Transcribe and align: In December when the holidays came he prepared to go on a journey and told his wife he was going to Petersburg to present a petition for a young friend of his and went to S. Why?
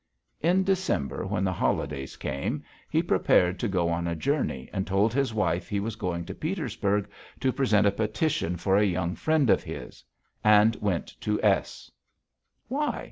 In 0.41 0.63
December 0.63 1.27
when 1.27 1.43
the 1.43 1.53
holidays 1.53 2.17
came 2.17 2.63
he 2.89 3.03
prepared 3.03 3.59
to 3.59 3.67
go 3.67 3.89
on 3.89 4.07
a 4.07 4.15
journey 4.15 4.67
and 4.73 4.87
told 4.87 5.13
his 5.13 5.31
wife 5.31 5.69
he 5.69 5.79
was 5.79 5.95
going 5.95 6.25
to 6.25 6.33
Petersburg 6.33 7.07
to 7.39 7.53
present 7.53 7.85
a 7.85 7.91
petition 7.91 8.57
for 8.57 8.77
a 8.77 8.83
young 8.83 9.13
friend 9.13 9.51
of 9.51 9.61
his 9.61 10.03
and 10.43 10.75
went 10.77 11.05
to 11.21 11.39
S. 11.43 11.91
Why? 12.67 12.99